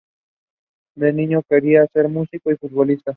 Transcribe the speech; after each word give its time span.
De 0.95 1.13
niño 1.13 1.43
quería 1.47 1.85
ser 1.93 2.09
músico 2.09 2.51
y 2.51 2.57
futbolista. 2.57 3.09